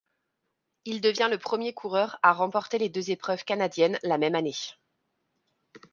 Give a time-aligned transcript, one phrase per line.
[0.85, 4.57] Il devient le premier coureur à remporter les deux épreuves canadiennes la même année.